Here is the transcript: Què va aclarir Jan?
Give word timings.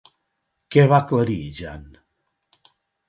Què 0.75 0.85
va 0.93 0.97
aclarir 1.05 1.37
Jan? 1.59 1.85